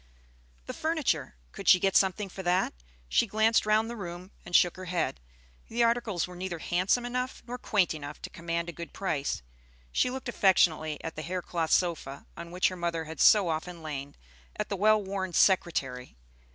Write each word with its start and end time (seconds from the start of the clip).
The 0.65 0.73
furniture, 0.73 1.35
could 1.51 1.67
she 1.69 1.79
get 1.79 1.95
something 1.95 2.27
for 2.27 2.41
that? 2.41 2.73
She 3.07 3.27
glanced 3.27 3.67
round 3.67 3.87
the 3.87 3.95
room, 3.95 4.31
and 4.43 4.55
shook 4.55 4.75
her 4.75 4.85
head. 4.85 5.19
The 5.67 5.83
articles 5.83 6.25
were 6.25 6.35
neither 6.35 6.57
handsome 6.57 7.05
enough 7.05 7.43
nor 7.45 7.59
quaint 7.59 7.93
enough 7.93 8.19
to 8.23 8.31
command 8.31 8.67
a 8.67 8.71
good 8.71 8.93
price. 8.93 9.43
She 9.91 10.09
looked 10.09 10.27
affectionately 10.27 10.97
at 11.03 11.15
the 11.15 11.21
hair 11.21 11.43
cloth 11.43 11.69
sofa 11.69 12.25
on 12.35 12.49
which 12.49 12.69
her 12.69 12.75
mother 12.75 13.03
had 13.05 13.21
so 13.21 13.49
often 13.49 13.83
lain, 13.83 14.15
at 14.55 14.69
the 14.69 14.75
well 14.75 14.99
worn 15.03 15.33
secretary. 15.33 16.17